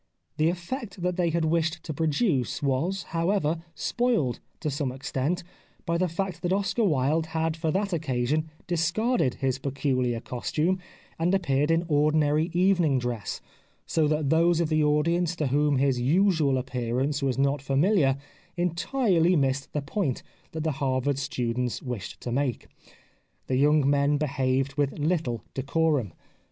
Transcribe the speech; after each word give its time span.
The 0.37 0.49
effect 0.49 1.03
that 1.03 1.15
they 1.15 1.29
had 1.29 1.45
wished 1.45 1.83
to 1.83 1.93
produce 1.93 2.63
was, 2.63 3.03
however, 3.09 3.61
spoiled 3.75 4.39
to 4.61 4.71
some 4.71 4.91
extent 4.91 5.43
by 5.85 5.99
the 5.99 6.07
fact 6.07 6.41
that 6.41 6.51
Oscar 6.51 6.83
Wilde 6.83 7.27
had 7.27 7.55
for 7.55 7.69
that 7.69 7.93
occasion 7.93 8.49
discarded 8.65 9.35
his 9.35 9.59
peculiar 9.59 10.19
costume 10.19 10.79
and 11.19 11.35
appeared 11.35 11.69
in 11.69 11.85
ordinary 11.87 12.49
evening 12.51 12.97
dress, 12.97 13.41
so 13.85 14.07
that 14.07 14.31
those 14.31 14.59
of 14.59 14.69
the 14.69 14.83
audience 14.83 15.35
to 15.35 15.49
whom 15.53 15.77
his 15.77 16.01
usual 16.01 16.57
appearance 16.57 17.21
was 17.21 17.37
not 17.37 17.61
familiar 17.61 18.17
entirely 18.57 19.35
missed 19.35 19.71
the 19.71 19.83
point 19.83 20.23
that 20.53 20.63
the 20.63 20.71
Harvard 20.81 21.19
students 21.19 21.79
wished 21.79 22.19
to 22.21 22.31
make. 22.31 22.65
The 23.45 23.57
young 23.57 23.87
men 23.87 24.17
behaved 24.17 24.73
with 24.77 24.97
little 24.97 25.43
decorum. 25.53 26.13